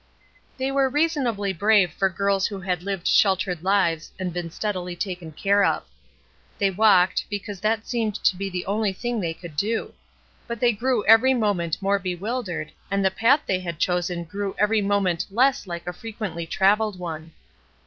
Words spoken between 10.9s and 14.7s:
every moment more bewildered, and the path they had chosen grew